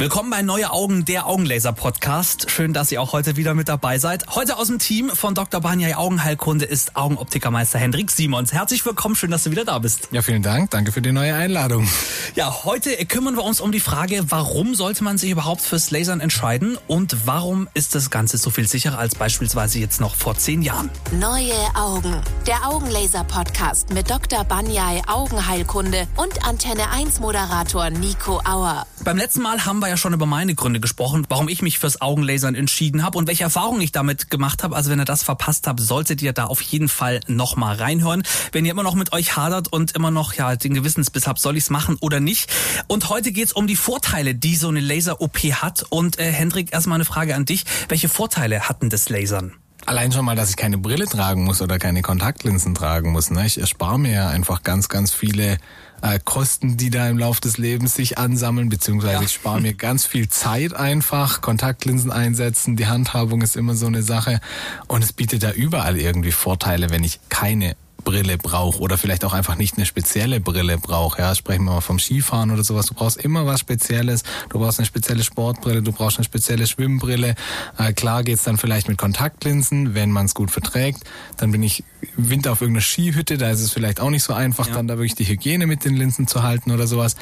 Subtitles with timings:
[0.00, 2.52] Willkommen bei Neue Augen, der Augenlaser Podcast.
[2.52, 4.28] Schön, dass ihr auch heute wieder mit dabei seid.
[4.36, 5.60] Heute aus dem Team von Dr.
[5.60, 8.52] Banyai Augenheilkunde ist Augenoptikermeister Hendrik Simons.
[8.52, 10.10] Herzlich willkommen, schön, dass du wieder da bist.
[10.12, 10.70] Ja, vielen Dank.
[10.70, 11.88] Danke für die neue Einladung.
[12.36, 16.20] Ja, heute kümmern wir uns um die Frage, warum sollte man sich überhaupt fürs Lasern
[16.20, 20.62] entscheiden und warum ist das Ganze so viel sicherer als beispielsweise jetzt noch vor zehn
[20.62, 20.90] Jahren?
[21.10, 22.14] Neue Augen,
[22.46, 24.44] der Augenlaser Podcast mit Dr.
[24.44, 28.86] Banyai Augenheilkunde und Antenne 1 Moderator Nico Auer.
[29.02, 32.00] Beim letzten Mal haben wir ja schon über meine Gründe gesprochen, warum ich mich fürs
[32.00, 34.76] Augenlasern entschieden habe und welche Erfahrungen ich damit gemacht habe.
[34.76, 38.22] Also wenn ihr das verpasst habt, solltet ihr da auf jeden Fall nochmal reinhören.
[38.52, 41.56] Wenn ihr immer noch mit euch hadert und immer noch ja den Gewissensbiss habt, soll
[41.56, 42.50] ich es machen oder nicht.
[42.86, 45.84] Und heute geht es um die Vorteile, die so eine Laser-OP hat.
[45.88, 47.64] Und äh, Hendrik, erstmal eine Frage an dich.
[47.88, 49.54] Welche Vorteile hatten das Lasern?
[49.88, 53.30] Allein schon mal, dass ich keine Brille tragen muss oder keine Kontaktlinsen tragen muss.
[53.30, 53.46] Ne?
[53.46, 55.56] Ich erspare mir ja einfach ganz, ganz viele
[56.02, 59.22] äh, Kosten, die da im Laufe des Lebens sich ansammeln, beziehungsweise ja.
[59.22, 64.02] ich spare mir ganz viel Zeit einfach, Kontaktlinsen einsetzen, die Handhabung ist immer so eine
[64.02, 64.40] Sache
[64.88, 67.74] und es bietet da überall irgendwie Vorteile, wenn ich keine
[68.08, 71.20] Brille brauche oder vielleicht auch einfach nicht eine spezielle Brille brauche.
[71.20, 72.86] Ja, sprechen wir mal vom Skifahren oder sowas.
[72.86, 74.22] Du brauchst immer was Spezielles.
[74.48, 77.34] Du brauchst eine spezielle Sportbrille, du brauchst eine spezielle Schwimmbrille.
[77.76, 81.02] Äh, klar geht's dann vielleicht mit Kontaktlinsen, wenn man es gut verträgt.
[81.36, 81.84] Dann bin ich
[82.16, 84.74] Winter auf irgendeiner Skihütte, da ist es vielleicht auch nicht so einfach, ja.
[84.74, 87.14] dann da wirklich die Hygiene mit den Linsen zu halten oder sowas.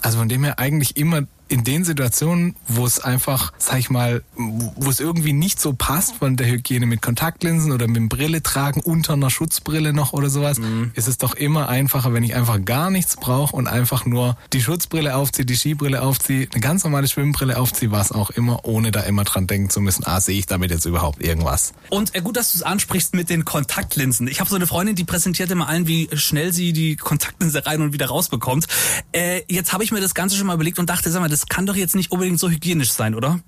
[0.00, 4.22] Also von dem her eigentlich immer in den Situationen, wo es einfach, sag ich mal,
[4.36, 8.42] wo es irgendwie nicht so passt von der Hygiene mit Kontaktlinsen oder mit dem Brille
[8.42, 10.92] tragen unter einer Schutzbrille noch oder sowas, mhm.
[10.94, 14.62] ist es doch immer einfacher, wenn ich einfach gar nichts brauche und einfach nur die
[14.62, 19.00] Schutzbrille aufziehe, die Skibrille aufziehe, eine ganz normale Schwimmbrille aufziehe, was auch immer, ohne da
[19.00, 21.72] immer dran denken zu müssen, ah, sehe ich damit jetzt überhaupt irgendwas.
[21.88, 24.28] Und äh, gut, dass du es ansprichst mit den Kontaktlinsen.
[24.28, 27.82] Ich habe so eine Freundin, die präsentiert immer allen, wie schnell sie die Kontaktlinse rein
[27.82, 28.66] und wieder rausbekommt.
[29.10, 31.39] Äh, jetzt habe ich mir das Ganze schon mal überlegt und dachte, sag mal, das
[31.40, 33.40] das kann doch jetzt nicht unbedingt so hygienisch sein, oder?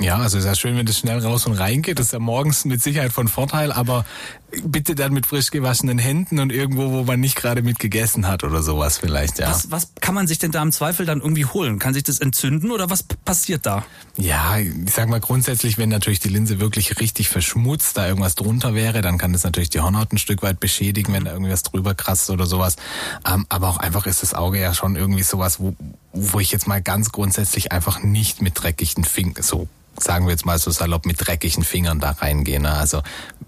[0.00, 1.98] Ja, also ist ja schön, wenn das schnell raus und rein geht.
[1.98, 4.04] Das ist ja morgens mit Sicherheit von Vorteil, aber
[4.64, 8.44] bitte dann mit frisch gewaschenen Händen und irgendwo, wo man nicht gerade mit gegessen hat
[8.44, 9.48] oder sowas vielleicht, ja.
[9.48, 11.78] Was, was kann man sich denn da im Zweifel dann irgendwie holen?
[11.78, 13.84] Kann sich das entzünden oder was passiert da?
[14.18, 18.74] Ja, ich sag mal grundsätzlich, wenn natürlich die Linse wirklich richtig verschmutzt, da irgendwas drunter
[18.74, 21.94] wäre, dann kann das natürlich die Hornhaut ein Stück weit beschädigen, wenn da irgendwas drüber
[21.94, 22.76] kratzt oder sowas.
[23.26, 25.74] Ähm, aber auch einfach ist das Auge ja schon irgendwie sowas, wo,
[26.12, 29.68] wo ich jetzt mal ganz grundsätzlich einfach nicht mit dreckigen Fingern, so
[29.98, 32.62] sagen wir jetzt mal so salopp, mit dreckigen Fingern da reingehen.
[32.62, 32.72] Ne?
[32.72, 33.02] Also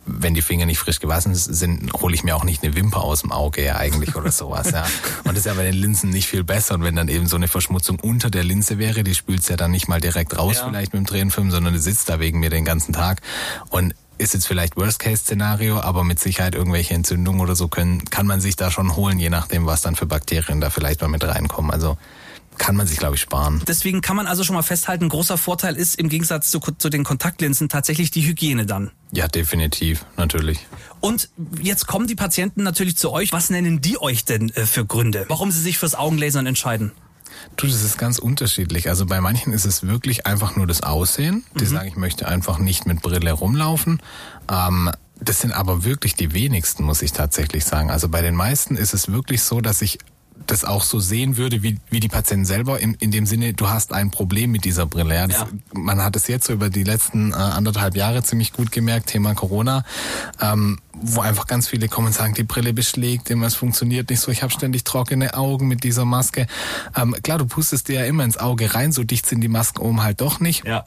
[0.07, 3.23] wenn die Finger nicht frisch gewaschen sind, hole ich mir auch nicht eine Wimper aus
[3.23, 4.71] dem Auge ja eigentlich oder sowas.
[4.71, 4.85] ja.
[5.25, 6.75] Und das ist ja bei den Linsen nicht viel besser.
[6.75, 9.71] Und wenn dann eben so eine Verschmutzung unter der Linse wäre, die spült's ja dann
[9.71, 10.69] nicht mal direkt raus ja.
[10.69, 13.23] vielleicht mit dem Tränenfilm, sondern die sitzt da wegen mir den ganzen Tag.
[13.71, 18.41] Und ist jetzt vielleicht Worst-Case-Szenario, aber mit Sicherheit irgendwelche Entzündungen oder so können, kann man
[18.41, 21.73] sich da schon holen, je nachdem, was dann für Bakterien da vielleicht mal mit reinkommen.
[21.73, 21.99] Also
[22.59, 23.63] kann man sich, glaube ich, sparen.
[23.67, 27.05] Deswegen kann man also schon mal festhalten, großer Vorteil ist im Gegensatz zu, zu den
[27.05, 28.91] Kontaktlinsen tatsächlich die Hygiene dann.
[29.13, 30.67] Ja, definitiv, natürlich.
[31.01, 31.29] Und
[31.61, 33.33] jetzt kommen die Patienten natürlich zu euch.
[33.33, 36.93] Was nennen die euch denn äh, für Gründe, warum sie sich fürs Augenlasern entscheiden?
[37.57, 38.89] Du, das ist ganz unterschiedlich.
[38.89, 41.45] Also bei manchen ist es wirklich einfach nur das Aussehen.
[41.59, 41.69] Die mhm.
[41.69, 44.01] sagen, ich möchte einfach nicht mit Brille rumlaufen.
[44.51, 44.91] Ähm,
[45.21, 47.91] das sind aber wirklich die wenigsten, muss ich tatsächlich sagen.
[47.91, 49.99] Also bei den meisten ist es wirklich so, dass ich
[50.47, 53.69] das auch so sehen würde, wie, wie die Patienten selber, in, in dem Sinne, du
[53.69, 55.15] hast ein Problem mit dieser Brille.
[55.15, 55.49] Ja, das, ja.
[55.72, 59.34] Man hat es jetzt so über die letzten äh, anderthalb Jahre ziemlich gut gemerkt, Thema
[59.34, 59.84] Corona,
[60.41, 64.21] ähm, wo einfach ganz viele kommen und sagen, die Brille beschlägt immer, es funktioniert nicht
[64.21, 66.47] so, ich habe ständig trockene Augen mit dieser Maske.
[66.97, 69.81] Ähm, klar, du pustest dir ja immer ins Auge rein, so dicht sind die Masken
[69.81, 70.65] oben halt doch nicht.
[70.67, 70.84] Ja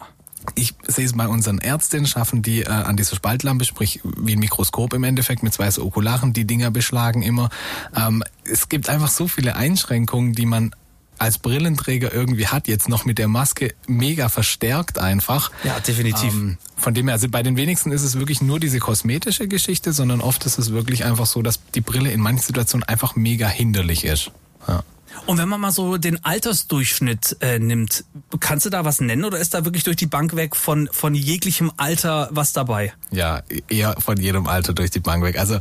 [0.55, 4.39] ich sehe es bei unseren Ärztinnen, schaffen die äh, an dieser Spaltlampe, sprich wie ein
[4.39, 7.49] Mikroskop im Endeffekt mit zwei so Okularen, die Dinger beschlagen immer.
[7.95, 10.71] Ähm, es gibt einfach so viele Einschränkungen, die man
[11.19, 15.51] als Brillenträger irgendwie hat, jetzt noch mit der Maske mega verstärkt einfach.
[15.63, 16.33] Ja, definitiv.
[16.33, 19.93] Ähm, von dem her, also bei den wenigsten ist es wirklich nur diese kosmetische Geschichte,
[19.93, 23.47] sondern oft ist es wirklich einfach so, dass die Brille in manchen Situationen einfach mega
[23.47, 24.31] hinderlich ist.
[24.67, 24.83] Ja.
[25.25, 28.03] Und wenn man mal so den Altersdurchschnitt äh, nimmt,
[28.39, 31.15] kannst du da was nennen oder ist da wirklich durch die Bank weg von, von
[31.15, 32.93] jeglichem Alter was dabei?
[33.11, 35.39] Ja, eher von jedem Alter durch die Bank weg.
[35.39, 35.59] Also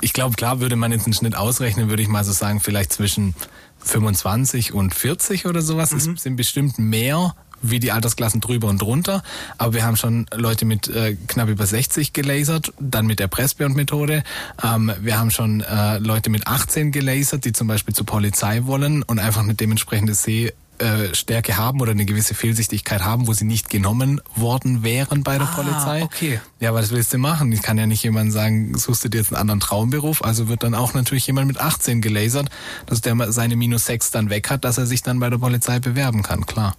[0.00, 2.92] ich glaube, klar würde man jetzt einen Schnitt ausrechnen, würde ich mal so sagen, vielleicht
[2.92, 3.34] zwischen
[3.80, 5.92] 25 und 40 oder sowas.
[5.92, 6.14] Mhm.
[6.14, 7.34] Es sind bestimmt mehr
[7.70, 9.22] wie die Altersklassen drüber und drunter.
[9.58, 14.22] Aber wir haben schon Leute mit äh, knapp über 60 gelasert, dann mit der Pressbeyond-Methode.
[14.62, 19.02] Ähm, wir haben schon äh, Leute mit 18 gelasert, die zum Beispiel zur Polizei wollen
[19.02, 20.52] und einfach eine dementsprechende Seh
[21.12, 25.48] Stärke haben oder eine gewisse Fehlsichtigkeit haben, wo sie nicht genommen worden wären bei der
[25.48, 26.02] ah, Polizei.
[26.02, 26.40] Okay.
[26.58, 27.52] Ja, was willst du machen?
[27.52, 30.24] Ich kann ja nicht jemand sagen, suchst du dir jetzt einen anderen Traumberuf.
[30.24, 32.48] Also wird dann auch natürlich jemand mit 18 gelasert,
[32.86, 35.78] dass der seine minus 6 dann weg hat, dass er sich dann bei der Polizei
[35.78, 36.74] bewerben kann, klar.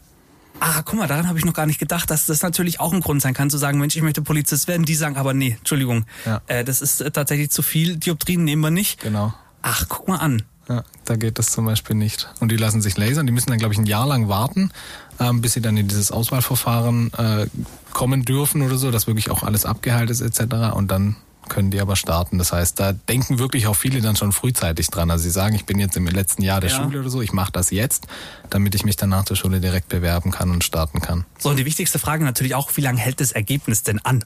[0.68, 3.02] Ah, guck mal, daran habe ich noch gar nicht gedacht, dass das natürlich auch ein
[3.02, 4.84] Grund sein kann, zu sagen, Mensch, ich möchte Polizist werden.
[4.84, 6.42] Die sagen aber, nee, Entschuldigung, ja.
[6.48, 7.98] äh, das ist äh, tatsächlich zu viel.
[7.98, 9.00] Dioptrien nehmen wir nicht.
[9.00, 9.32] Genau.
[9.62, 10.42] Ach, guck mal an.
[10.68, 12.34] Ja, da geht das zum Beispiel nicht.
[12.40, 13.28] Und die lassen sich lasern.
[13.28, 14.72] Die müssen dann, glaube ich, ein Jahr lang warten,
[15.20, 17.46] ähm, bis sie dann in dieses Auswahlverfahren äh,
[17.94, 20.74] kommen dürfen oder so, dass wirklich auch alles abgeheilt ist etc.
[20.74, 21.16] Und dann
[21.50, 22.38] können die aber starten.
[22.38, 25.12] Das heißt, da denken wirklich auch viele dann schon frühzeitig dran.
[25.12, 26.84] Also sie sagen, ich bin jetzt im letzten Jahr der ja.
[26.84, 28.08] Schule oder so, ich mache das jetzt,
[28.50, 31.26] damit ich mich dann nach der Schule direkt bewerben kann und starten kann.
[31.40, 34.24] So, und die wichtigste Frage natürlich auch, wie lange hält das Ergebnis denn an?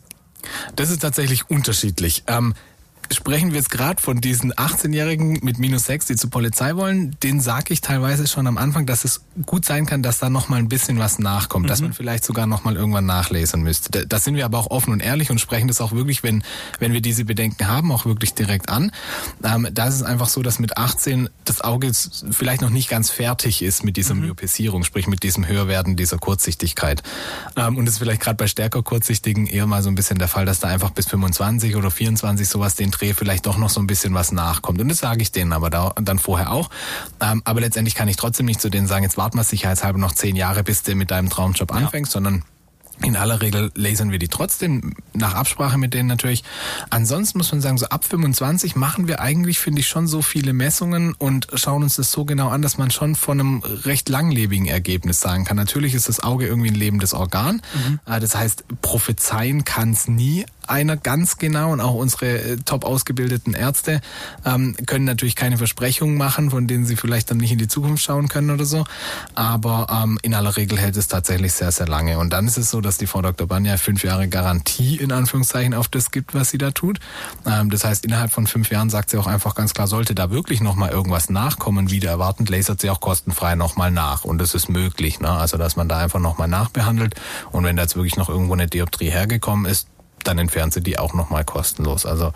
[0.75, 2.24] Das ist tatsächlich unterschiedlich.
[2.27, 2.54] Ähm,
[3.11, 7.39] sprechen wir jetzt gerade von diesen 18-Jährigen mit minus 6, die zur Polizei wollen, den
[7.41, 10.57] sage ich teilweise schon am Anfang, dass es gut sein kann, dass da noch mal
[10.57, 11.69] ein bisschen was nachkommt, mhm.
[11.69, 14.06] dass man vielleicht sogar noch mal irgendwann nachlesen müsste.
[14.07, 16.44] Da sind wir aber auch offen und ehrlich und sprechen das auch wirklich, wenn,
[16.79, 18.91] wenn wir diese Bedenken haben, auch wirklich direkt an.
[19.44, 21.92] Ähm, da ist es einfach so, dass mit 18 das Auge
[22.31, 24.22] vielleicht noch nicht ganz fertig ist mit dieser mhm.
[24.22, 27.04] Myopisierung, sprich mit diesem Höherwerden dieser Kurzsichtigkeit.
[27.56, 30.28] Ähm, und es ist vielleicht gerade bei stärker Kurzsichtigen eher mal so ein bisschen der
[30.28, 33.80] Fall, dass da einfach bis 25 oder 24 sowas den Dreh vielleicht doch noch so
[33.80, 34.80] ein bisschen was nachkommt.
[34.80, 36.69] Und das sage ich denen aber da, dann vorher auch.
[37.22, 40.13] Ähm, aber letztendlich kann ich trotzdem nicht zu denen sagen, jetzt warten wir sicherheitshalber noch
[40.13, 42.13] zehn Jahre, bis du mit deinem Traumjob anfängst, ja.
[42.13, 42.44] sondern
[43.04, 46.44] in aller Regel lasern wir die trotzdem, nach Absprache mit denen natürlich.
[46.90, 50.54] Ansonsten muss man sagen, so ab 25 machen wir eigentlich, finde ich, schon so viele
[50.54, 54.66] Messungen und schauen uns das so genau an, dass man schon von einem recht langlebigen
[54.66, 55.57] Ergebnis sagen kann.
[55.57, 57.62] Natürlich ist das Auge irgendwie ein lebendes Organ.
[57.74, 58.00] Mhm.
[58.06, 62.86] Äh, das heißt, prophezeien kann es nie, einer ganz genau und auch unsere äh, top
[62.86, 64.01] ausgebildeten Ärzte
[64.45, 68.04] ähm, können natürlich keine Versprechungen machen, von denen sie vielleicht dann nicht in die Zukunft
[68.04, 68.86] schauen können oder so.
[69.36, 72.19] Aber ähm, in aller Regel hält es tatsächlich sehr, sehr lange.
[72.19, 73.48] Und dann ist es so, dass die Frau Dr.
[73.48, 77.00] Banja fünf Jahre Garantie in Anführungszeichen auf das gibt, was sie da tut.
[77.45, 80.31] Ähm, das heißt, innerhalb von fünf Jahren sagt sie auch einfach ganz klar, sollte da
[80.31, 84.24] wirklich nochmal irgendwas nachkommen, wieder erwartend, lasert sie auch kostenfrei nochmal nach.
[84.24, 85.19] Und das ist möglich.
[85.19, 85.30] Ne?
[85.30, 87.16] Also, dass man da einfach nochmal nachbehandelt.
[87.51, 89.88] Und wenn da jetzt wirklich noch irgendwo eine Dioptrie hergekommen ist,
[90.24, 92.06] dann entfernt sie die auch nochmal kostenlos.
[92.06, 92.33] Also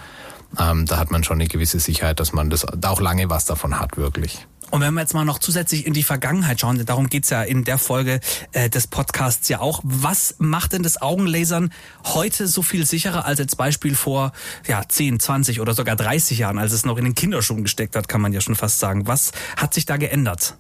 [0.60, 3.46] ähm, da hat man schon eine gewisse Sicherheit, dass man das da auch lange was
[3.46, 4.48] davon hat, wirklich.
[4.74, 7.64] Und wenn wir jetzt mal noch zusätzlich in die Vergangenheit schauen, darum geht's ja in
[7.64, 8.20] der Folge
[8.54, 9.82] äh, des Podcasts ja auch.
[9.84, 11.72] Was macht denn das Augenlasern
[12.06, 14.32] heute so viel sicherer als jetzt Beispiel vor
[14.66, 18.08] ja, 10, 20 oder sogar 30 Jahren, als es noch in den Kinderschuhen gesteckt hat,
[18.08, 19.06] kann man ja schon fast sagen.
[19.06, 20.58] Was hat sich da geändert?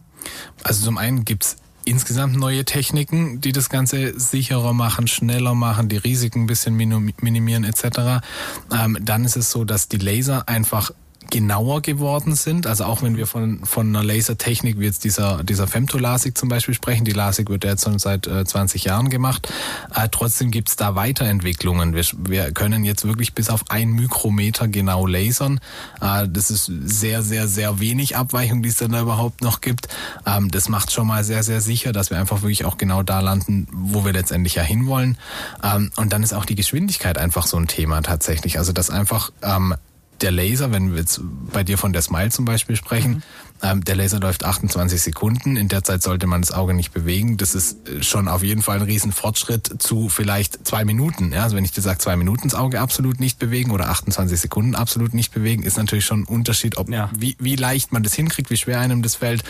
[0.61, 1.55] Also zum einen gibt's
[1.85, 7.63] insgesamt neue Techniken, die das Ganze sicherer machen, schneller machen, die Risiken ein bisschen minimieren
[7.63, 8.23] etc.
[8.71, 10.91] Ähm, dann ist es so, dass die Laser einfach
[11.29, 12.67] genauer geworden sind.
[12.67, 16.73] Also auch wenn wir von, von einer Lasertechnik wie jetzt dieser, dieser Femtolasik zum Beispiel
[16.73, 19.49] sprechen, die Lasik wird ja jetzt schon seit äh, 20 Jahren gemacht,
[19.95, 21.93] äh, trotzdem gibt's da Weiterentwicklungen.
[21.93, 25.59] Wir, wir können jetzt wirklich bis auf ein Mikrometer genau lasern.
[26.01, 29.87] Äh, das ist sehr, sehr, sehr wenig Abweichung, die es dann da überhaupt noch gibt.
[30.25, 33.19] Ähm, das macht schon mal sehr, sehr sicher, dass wir einfach wirklich auch genau da
[33.19, 35.17] landen, wo wir letztendlich ja hinwollen.
[35.63, 38.57] Ähm, und dann ist auch die Geschwindigkeit einfach so ein Thema tatsächlich.
[38.57, 39.75] Also dass einfach ähm,
[40.21, 43.23] der Laser, wenn wir jetzt bei dir von der Smile zum Beispiel sprechen, mhm.
[43.63, 45.55] Ähm, der Laser läuft 28 Sekunden.
[45.55, 47.37] In der Zeit sollte man das Auge nicht bewegen.
[47.37, 51.31] Das ist äh, schon auf jeden Fall ein Riesenfortschritt zu vielleicht zwei Minuten.
[51.31, 54.39] Ja, also wenn ich dir sage, zwei Minuten das Auge absolut nicht bewegen oder 28
[54.39, 57.09] Sekunden absolut nicht bewegen, ist natürlich schon ein Unterschied, ob ja.
[57.17, 59.43] wie, wie leicht man das hinkriegt, wie schwer einem das fällt,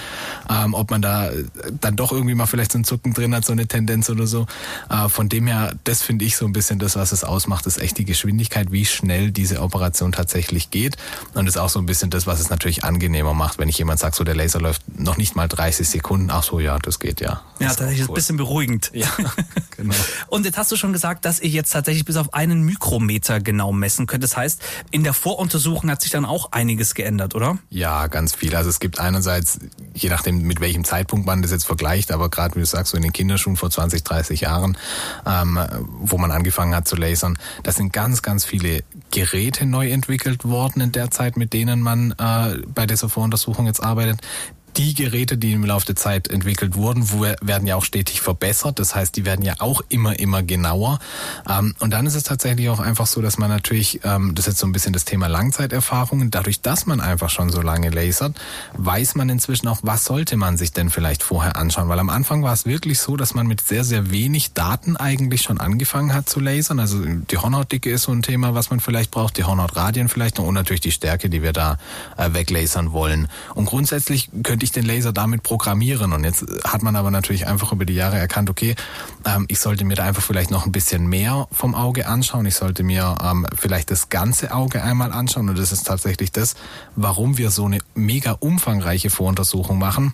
[0.47, 1.45] ähm, ob man da äh,
[1.81, 4.45] dann doch irgendwie mal vielleicht so ein Zucken drin hat, so eine Tendenz oder so.
[4.89, 7.79] Äh, von dem her, das finde ich so ein bisschen das, was es ausmacht, ist
[7.79, 10.97] echt die Geschwindigkeit, wie schnell diese Operation tatsächlich geht.
[11.33, 13.77] Und das ist auch so ein bisschen das, was es natürlich angenehmer macht, wenn ich
[13.79, 16.29] jemand sagst, so der Laser läuft noch nicht mal 30 Sekunden.
[16.29, 17.41] Ach so, ja, das geht ja.
[17.57, 18.11] Das ja, tatsächlich ist cool.
[18.11, 18.91] ein bisschen beruhigend.
[18.93, 19.07] Ja,
[19.77, 19.95] genau.
[20.27, 23.71] Und jetzt hast du schon gesagt, dass ihr jetzt tatsächlich bis auf einen Mikrometer genau
[23.71, 24.23] messen könnt.
[24.23, 27.57] Das heißt, in der Voruntersuchung hat sich dann auch einiges geändert, oder?
[27.69, 28.55] Ja, ganz viel.
[28.55, 29.59] Also es gibt einerseits,
[29.93, 32.97] je nachdem mit welchem Zeitpunkt man das jetzt vergleicht, aber gerade wie du sagst, so
[32.97, 34.77] in den Kinderschuhen vor 20, 30 Jahren,
[35.25, 35.59] ähm,
[36.01, 40.81] wo man angefangen hat zu lasern, da sind ganz, ganz viele Geräte neu entwickelt worden
[40.81, 44.25] in der Zeit, mit denen man äh, bei dieser Voruntersuchung jetzt arbeitet arbeitet.
[44.77, 48.79] Die Geräte, die im Laufe der Zeit entwickelt wurden, werden ja auch stetig verbessert.
[48.79, 50.99] Das heißt, die werden ja auch immer, immer genauer.
[51.47, 54.53] Ähm, und dann ist es tatsächlich auch einfach so, dass man natürlich, ähm, das ist
[54.53, 58.35] jetzt so ein bisschen das Thema Langzeiterfahrungen, dadurch, dass man einfach schon so lange lasert,
[58.75, 61.87] weiß man inzwischen auch, was sollte man sich denn vielleicht vorher anschauen.
[61.87, 65.41] Weil am Anfang war es wirklich so, dass man mit sehr, sehr wenig Daten eigentlich
[65.43, 66.79] schon angefangen hat zu lasern.
[66.79, 70.53] Also die Hornhautdicke ist so ein Thema, was man vielleicht braucht, die Hornhautradien vielleicht und
[70.53, 71.77] natürlich die Stärke, die wir da
[72.17, 73.27] äh, weglasern wollen.
[73.53, 76.13] Und grundsätzlich könnte ich den Laser damit programmieren.
[76.13, 78.75] Und jetzt hat man aber natürlich einfach über die Jahre erkannt, okay,
[79.25, 82.45] ähm, ich sollte mir da einfach vielleicht noch ein bisschen mehr vom Auge anschauen.
[82.45, 85.49] Ich sollte mir ähm, vielleicht das ganze Auge einmal anschauen.
[85.49, 86.55] Und das ist tatsächlich das,
[86.95, 90.13] warum wir so eine mega umfangreiche Voruntersuchung machen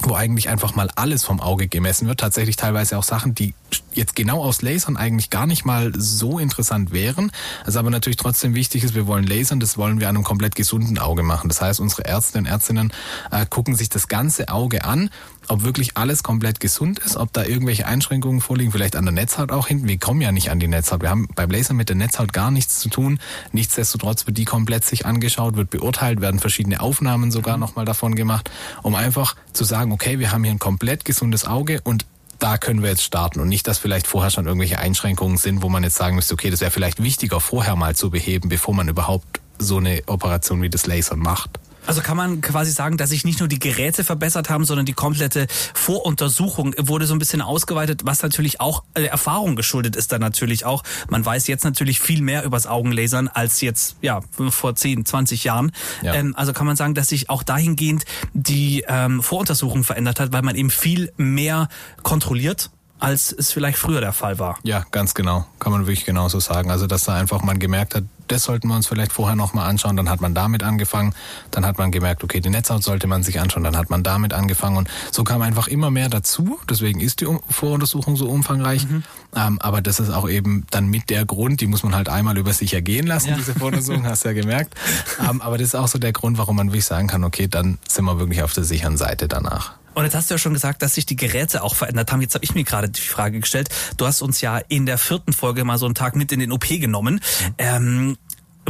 [0.00, 2.20] wo eigentlich einfach mal alles vom Auge gemessen wird.
[2.20, 3.54] Tatsächlich teilweise auch Sachen, die
[3.92, 7.32] jetzt genau aus Lasern eigentlich gar nicht mal so interessant wären.
[7.64, 10.54] Also aber natürlich trotzdem wichtig ist, wir wollen lasern, das wollen wir an einem komplett
[10.54, 11.48] gesunden Auge machen.
[11.48, 12.92] Das heißt, unsere Ärzte und Ärztinnen
[13.30, 15.10] äh, gucken sich das ganze Auge an
[15.48, 19.52] ob wirklich alles komplett gesund ist, ob da irgendwelche Einschränkungen vorliegen, vielleicht an der Netzhaut
[19.52, 19.88] auch hinten.
[19.88, 21.02] Wir kommen ja nicht an die Netzhaut.
[21.02, 23.18] Wir haben beim Laser mit der Netzhaut gar nichts zu tun.
[23.52, 27.60] Nichtsdestotrotz wird die komplett sich angeschaut, wird beurteilt, werden verschiedene Aufnahmen sogar mhm.
[27.60, 28.50] nochmal davon gemacht,
[28.82, 32.06] um einfach zu sagen, okay, wir haben hier ein komplett gesundes Auge und
[32.38, 35.68] da können wir jetzt starten und nicht, dass vielleicht vorher schon irgendwelche Einschränkungen sind, wo
[35.68, 38.88] man jetzt sagen müsste, okay, das wäre vielleicht wichtiger vorher mal zu beheben, bevor man
[38.88, 41.58] überhaupt so eine Operation wie das Lasern macht.
[41.88, 44.92] Also kann man quasi sagen, dass sich nicht nur die Geräte verbessert haben, sondern die
[44.92, 50.20] komplette Voruntersuchung wurde so ein bisschen ausgeweitet, was natürlich auch äh, Erfahrung geschuldet ist dann
[50.20, 50.82] natürlich auch.
[51.08, 55.72] Man weiß jetzt natürlich viel mehr übers Augenlasern als jetzt ja vor 10, 20 Jahren.
[56.02, 56.12] Ja.
[56.12, 58.04] Ähm, also kann man sagen, dass sich auch dahingehend
[58.34, 61.68] die ähm, Voruntersuchung verändert hat, weil man eben viel mehr
[62.02, 64.58] kontrolliert als es vielleicht früher der Fall war.
[64.62, 65.46] Ja, ganz genau.
[65.58, 66.70] Kann man wirklich genauso sagen.
[66.70, 69.96] Also, dass da einfach man gemerkt hat, das sollten wir uns vielleicht vorher nochmal anschauen.
[69.96, 71.14] Dann hat man damit angefangen.
[71.50, 73.64] Dann hat man gemerkt, okay, die Netzhaut sollte man sich anschauen.
[73.64, 74.76] Dann hat man damit angefangen.
[74.76, 76.58] Und so kam einfach immer mehr dazu.
[76.68, 78.86] Deswegen ist die Voruntersuchung so umfangreich.
[78.86, 79.02] Mhm.
[79.34, 82.36] Ähm, aber das ist auch eben dann mit der Grund, die muss man halt einmal
[82.36, 83.36] über sich ergehen lassen, ja.
[83.36, 84.74] diese Voruntersuchung, hast du ja gemerkt.
[85.28, 87.78] Ähm, aber das ist auch so der Grund, warum man wirklich sagen kann, okay, dann
[87.88, 89.77] sind wir wirklich auf der sicheren Seite danach.
[89.94, 92.20] Und jetzt hast du ja schon gesagt, dass sich die Geräte auch verändert haben.
[92.20, 93.68] Jetzt habe ich mir gerade die Frage gestellt.
[93.96, 96.52] Du hast uns ja in der vierten Folge mal so einen Tag mit in den
[96.52, 97.20] OP genommen.
[97.58, 98.16] Ähm,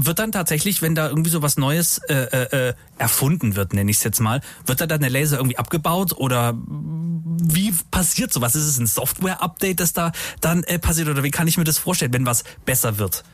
[0.00, 3.90] wird dann tatsächlich, wenn da irgendwie so was Neues äh, äh, äh erfunden wird, nenne
[3.90, 6.56] ich es jetzt mal, wird da dann der Laser irgendwie abgebaut oder
[7.40, 8.54] wie passiert sowas?
[8.54, 11.78] Ist es ein Software-Update, das da dann äh, passiert oder wie kann ich mir das
[11.78, 13.24] vorstellen, wenn was besser wird?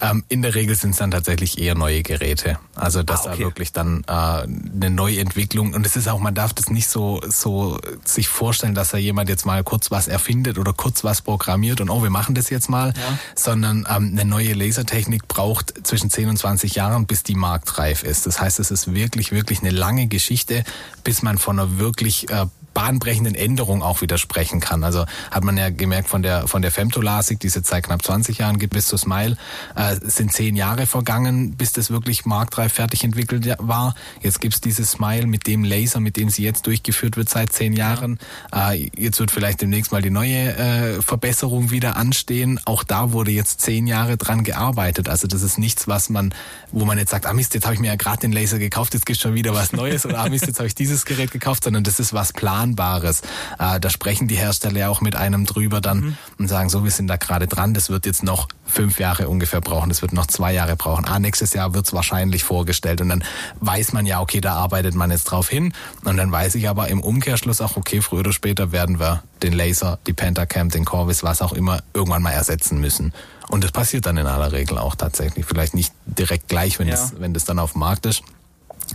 [0.00, 2.58] Ähm, in der Regel sind es dann tatsächlich eher neue Geräte.
[2.74, 3.42] Also dass ah, okay.
[3.42, 7.20] da wirklich dann äh, eine Neuentwicklung und es ist auch, man darf das nicht so
[7.28, 11.80] so sich vorstellen, dass da jemand jetzt mal kurz was erfindet oder kurz was programmiert
[11.80, 13.18] und oh, wir machen das jetzt mal, ja.
[13.34, 18.26] sondern ähm, eine neue Lasertechnik braucht zwischen 10 und 20 Jahren, bis die marktreif ist.
[18.26, 20.64] Das heißt, es ist wirklich, wirklich eine lange Geschichte,
[21.04, 22.46] bis man von einer wirklich äh,
[22.78, 24.84] bahnbrechenden Änderung auch widersprechen kann.
[24.84, 28.04] Also hat man ja gemerkt von der von der Femtolasik, die es jetzt seit knapp
[28.04, 29.36] 20 Jahren gibt, bis zu Smile,
[29.74, 33.96] äh, sind zehn Jahre vergangen, bis das wirklich marktreif fertig entwickelt war.
[34.22, 37.72] Jetzt gibt's dieses Smile mit dem Laser, mit dem sie jetzt durchgeführt wird seit zehn
[37.72, 38.20] Jahren.
[38.54, 42.60] Äh, jetzt wird vielleicht demnächst mal die neue äh, Verbesserung wieder anstehen.
[42.64, 45.08] Auch da wurde jetzt zehn Jahre dran gearbeitet.
[45.08, 46.32] Also das ist nichts, was man,
[46.70, 48.94] wo man jetzt sagt, ah Mist, jetzt habe ich mir ja gerade den Laser gekauft,
[48.94, 51.64] jetzt gibt's schon wieder was Neues oder ah Mist, jetzt habe ich dieses Gerät gekauft,
[51.64, 53.22] sondern das ist was plan Planbares.
[53.58, 56.16] Äh, da sprechen die Hersteller ja auch mit einem drüber dann mhm.
[56.38, 59.60] und sagen, so, wir sind da gerade dran, das wird jetzt noch fünf Jahre ungefähr
[59.60, 61.04] brauchen, das wird noch zwei Jahre brauchen.
[61.04, 63.24] Ah, nächstes Jahr wird's wahrscheinlich vorgestellt und dann
[63.60, 65.72] weiß man ja, okay, da arbeitet man jetzt drauf hin
[66.04, 69.52] und dann weiß ich aber im Umkehrschluss auch, okay, früher oder später werden wir den
[69.52, 73.12] Laser, die Pentacam, den Corvus, was auch immer, irgendwann mal ersetzen müssen.
[73.48, 75.46] Und das passiert dann in aller Regel auch tatsächlich.
[75.46, 76.94] Vielleicht nicht direkt gleich, wenn, ja.
[76.94, 78.22] das, wenn das dann auf dem Markt ist.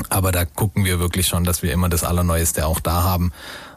[0.10, 3.32] Aber da gucken wir wirklich schon, dass wir immer das Allerneueste auch da haben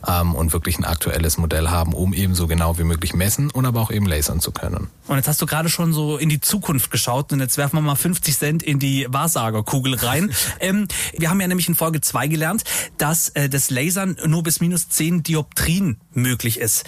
[0.06, 3.66] ähm, und wirklich ein aktuelles Modell haben, um eben so genau wie möglich messen und
[3.66, 4.88] aber auch eben lasern zu können.
[5.08, 7.82] Und jetzt hast du gerade schon so in die Zukunft geschaut und jetzt werfen wir
[7.82, 10.32] mal 50 Cent in die Wahrsagerkugel rein.
[10.60, 12.64] ähm, wir haben ja nämlich in Folge 2 gelernt,
[12.98, 16.84] dass äh, das Lasern nur bis minus 10 Dioptrien möglich ist.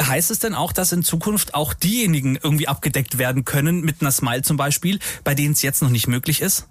[0.00, 4.12] Heißt es denn auch, dass in Zukunft auch diejenigen irgendwie abgedeckt werden können, mit einer
[4.12, 6.68] Smile zum Beispiel, bei denen es jetzt noch nicht möglich ist?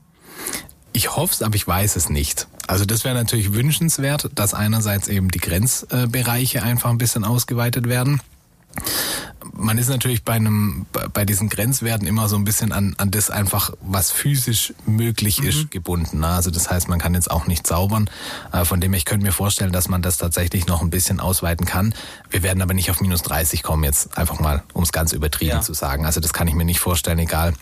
[0.93, 2.48] Ich hoffe es, aber ich weiß es nicht.
[2.67, 8.21] Also das wäre natürlich wünschenswert, dass einerseits eben die Grenzbereiche einfach ein bisschen ausgeweitet werden.
[9.53, 13.29] Man ist natürlich bei einem, bei diesen Grenzwerten immer so ein bisschen an, an das
[13.29, 15.69] einfach, was physisch möglich ist, mhm.
[15.69, 16.19] gebunden.
[16.19, 16.27] Ne?
[16.27, 18.10] Also das heißt, man kann jetzt auch nicht zaubern.
[18.53, 21.19] Äh, von dem her, ich könnte mir vorstellen, dass man das tatsächlich noch ein bisschen
[21.19, 21.93] ausweiten kann.
[22.29, 25.57] Wir werden aber nicht auf minus 30 kommen, jetzt einfach mal, um es ganz übertrieben
[25.57, 25.62] ja.
[25.62, 26.05] zu sagen.
[26.05, 27.53] Also das kann ich mir nicht vorstellen, egal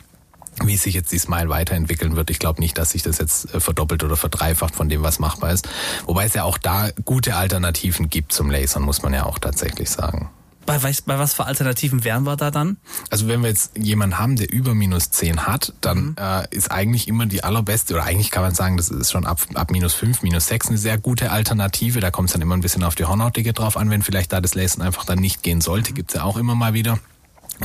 [0.68, 2.30] wie sich jetzt die Smile weiterentwickeln wird.
[2.30, 5.52] Ich glaube nicht, dass sich das jetzt äh, verdoppelt oder verdreifacht von dem, was machbar
[5.52, 5.68] ist.
[6.06, 9.90] Wobei es ja auch da gute Alternativen gibt zum Lasern, muss man ja auch tatsächlich
[9.90, 10.30] sagen.
[10.70, 12.78] Bei, bei was für Alternativen wären wir da dann?
[13.10, 16.16] Also wenn wir jetzt jemanden haben, der über minus 10 hat, dann mhm.
[16.20, 19.40] äh, ist eigentlich immer die allerbeste, oder eigentlich kann man sagen, das ist schon ab,
[19.56, 22.02] ab minus 5, minus 6 eine sehr gute Alternative.
[22.02, 24.42] Da kommt es dann immer ein bisschen auf die Hornhautdicke drauf an, wenn vielleicht da
[24.42, 25.92] das Lasern einfach dann nicht gehen sollte.
[25.92, 27.00] Gibt's ja auch immer mal wieder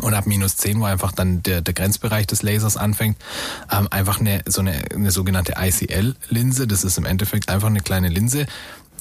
[0.00, 3.16] und ab minus 10, wo einfach dann der, der Grenzbereich des Lasers anfängt,
[3.70, 6.66] ähm, einfach eine so eine, eine sogenannte ICL-Linse.
[6.66, 8.46] Das ist im Endeffekt einfach eine kleine Linse,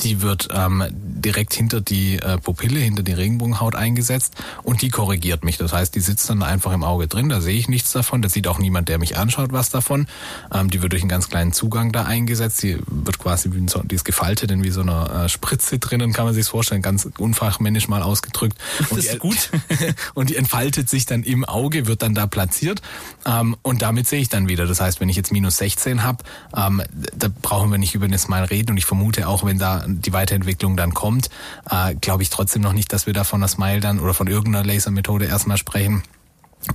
[0.02, 5.44] Die wird ähm, direkt hinter die äh, Pupille, hinter die Regenbogenhaut eingesetzt und die korrigiert
[5.44, 5.58] mich.
[5.58, 8.30] Das heißt, die sitzt dann einfach im Auge drin, da sehe ich nichts davon, da
[8.30, 10.08] sieht auch niemand, der mich anschaut, was davon.
[10.54, 13.82] Ähm, die wird durch einen ganz kleinen Zugang da eingesetzt, die wird quasi wie so,
[13.84, 17.08] die ist gefaltet in wie so einer äh, Spritze drinnen, kann man sich vorstellen, ganz
[17.18, 18.58] unfachmännisch mal ausgedrückt.
[18.80, 19.50] Und das ist die, gut.
[20.14, 22.82] und die entfaltet sich dann im Auge, wird dann da platziert
[23.26, 24.66] ähm, und damit sehe ich dann wieder.
[24.66, 26.24] Das heißt, wenn ich jetzt minus 16 habe,
[26.56, 26.82] ähm,
[27.16, 30.14] da brauchen wir nicht über eine Smile reden und ich vermute auch, wenn da die
[30.14, 31.30] Weiterentwicklung dann kommt,
[31.70, 34.28] äh, glaube ich trotzdem noch nicht, dass wir da von der Smile dann oder von
[34.28, 36.04] irgendeiner Lasermethode erstmal sprechen.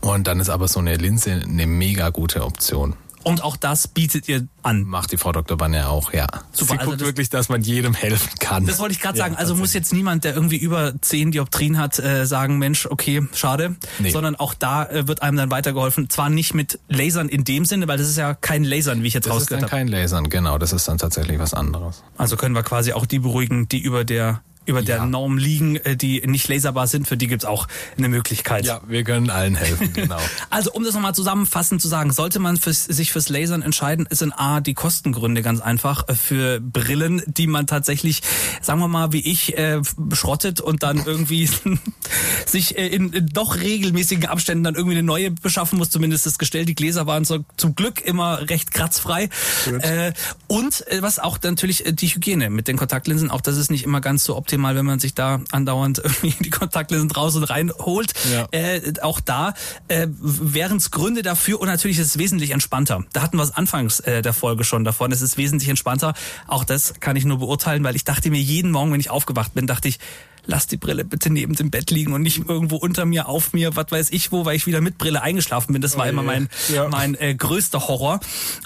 [0.00, 2.94] Und dann ist aber so eine Linse eine mega gute Option.
[3.24, 4.84] Und auch das bietet ihr an.
[4.84, 5.56] Macht die Frau Dr.
[5.56, 6.26] Banner auch, ja.
[6.52, 8.64] Super, Sie also guckt das- wirklich, dass man jedem helfen kann.
[8.66, 9.36] Das wollte ich gerade Ja, sagen.
[9.36, 13.76] Also muss jetzt niemand, der irgendwie über 10 Dioptrien hat, äh, sagen, Mensch, okay, schade.
[13.98, 14.10] Nee.
[14.10, 16.08] Sondern auch da äh, wird einem dann weitergeholfen.
[16.10, 19.14] Zwar nicht mit Lasern in dem Sinne, weil das ist ja kein Lasern, wie ich
[19.14, 19.78] jetzt Das ist rausgehört dann habe.
[19.80, 20.58] kein Lasern, genau.
[20.58, 22.02] Das ist dann tatsächlich was anderes.
[22.16, 25.06] Also können wir quasi auch die beruhigen, die über der über der Ja.
[25.06, 27.08] Norm liegen, äh, die nicht laserbar sind.
[27.08, 28.66] Für die gibt's auch eine Möglichkeit.
[28.66, 30.18] Ja, wir können allen helfen, genau.
[30.50, 34.22] Also um das nochmal zusammenfassend zu sagen, sollte man fürs, sich fürs Lasern entscheiden, ist
[34.22, 38.22] in A die Kostengründe ganz einfach äh, für Brillen, die man tatsächlich,
[38.60, 39.80] sagen wir mal, wie ich, äh,
[40.12, 41.48] schrottet und dann irgendwie
[42.46, 45.90] sich äh, in, in doch regelmäßigen Abständen dann irgendwie eine neue beschaffen muss.
[45.90, 49.30] Zumindest das Gestell, die Gläser waren so, zum Glück immer recht kratzfrei.
[49.80, 50.12] Äh,
[50.46, 54.24] und was auch natürlich die Hygiene mit den Kontaktlinsen, auch das ist nicht immer ganz
[54.24, 58.12] so optimal, wenn man sich da andauernd irgendwie die Kontaktlinsen raus und rein holt.
[58.32, 58.46] Ja.
[58.50, 59.54] Äh, auch da
[59.88, 63.04] äh, wären es Gründe dafür und natürlich ist es wesentlich entspannter.
[63.12, 65.12] Da hatten wir es anfangs äh, der Folge schon davon.
[65.12, 66.14] Es ist wesentlich entspannter.
[66.46, 69.54] Auch das kann ich nur beurteilen, weil ich dachte mir jeden Morgen, wenn ich aufgewacht
[69.54, 69.98] bin, dachte ich,
[70.50, 73.76] lass die Brille bitte neben dem Bett liegen und nicht irgendwo unter mir, auf mir,
[73.76, 75.82] was weiß ich wo, weil ich wieder mit Brille eingeschlafen bin.
[75.82, 76.88] Das war Oh immer mein, Ja.
[76.88, 78.18] mein äh, größter Horror.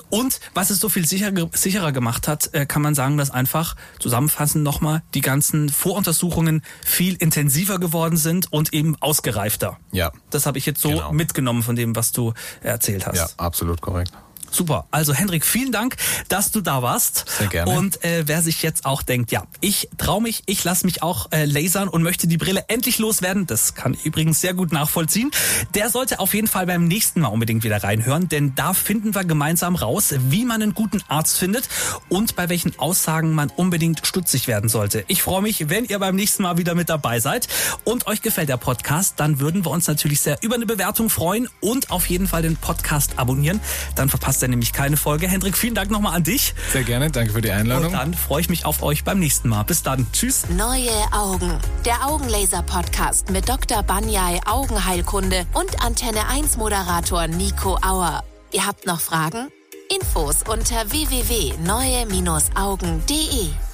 [0.09, 3.75] Und was es so viel sicherer, sicherer gemacht hat, äh, kann man sagen, dass einfach
[3.99, 9.79] zusammenfassend nochmal die ganzen Voruntersuchungen viel intensiver geworden sind und eben ausgereifter.
[9.91, 10.13] Ja.
[10.31, 11.13] Das habe ich jetzt so Genau.
[11.13, 13.17] mitgenommen von dem, was du erzählt hast.
[13.17, 14.13] Ja, absolut korrekt.
[14.53, 14.87] Super.
[14.91, 15.97] Also Hendrik, vielen Dank,
[16.29, 17.25] dass du da warst.
[17.39, 17.71] Sehr gerne.
[17.73, 21.33] Und äh, wer sich jetzt auch denkt, ja, ich trau mich, ich lasse mich auch
[21.33, 25.31] äh, lasern und möchte die Brille endlich loswerden, das kann ich übrigens sehr gut nachvollziehen,
[25.75, 29.25] der sollte auf jeden Fall beim nächsten Mal unbedingt wieder reinhören, denn da finden wir
[29.25, 31.69] gemeinsam raus, wie man einen guten Arzt findet
[32.09, 35.05] und bei welchen Aussagen man unbedingt stutzig werden sollte.
[35.09, 37.49] Ich freue mich, wenn ihr beim nächsten Mal wieder mit dabei seid
[37.85, 41.49] und euch gefällt der Podcast, dann würden wir uns natürlich sehr über eine Bewertung freuen
[41.61, 43.61] und auf jeden Fall den Podcast abonnieren.
[43.95, 44.11] Dann
[44.43, 45.29] verpasst ihr nämlich keine Folge.
[45.29, 46.55] Hendrik, vielen Dank nochmal an dich.
[46.73, 47.87] Sehr gerne, danke für die Einladung.
[47.87, 49.63] Und dann freue ich mich auf euch beim nächsten Mal.
[49.65, 50.07] Bis dann.
[50.13, 50.49] Tschüss.
[50.51, 51.59] Neue Augen.
[51.85, 53.83] Der Augenlaser-Podcast mit Dr.
[53.83, 58.23] Banyai Augenheilkunde und Antenne 1 Moderator Nico Auer.
[58.53, 59.49] Ihr habt noch Fragen?
[59.89, 63.72] Infos unter www.neue-augen.de